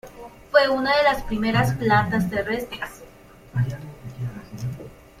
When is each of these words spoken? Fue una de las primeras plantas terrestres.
Fue 0.49 0.67
una 0.67 0.97
de 0.97 1.03
las 1.03 1.21
primeras 1.21 1.75
plantas 1.75 2.27
terrestres. 2.27 3.03